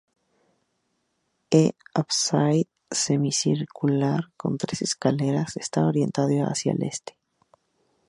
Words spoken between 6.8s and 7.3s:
este.